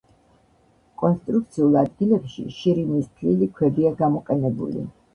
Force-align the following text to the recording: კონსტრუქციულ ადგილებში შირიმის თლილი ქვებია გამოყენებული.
კონსტრუქციულ 1.01 1.77
ადგილებში 1.83 2.49
შირიმის 2.57 3.15
თლილი 3.15 3.53
ქვებია 3.61 3.97
გამოყენებული. 4.05 4.89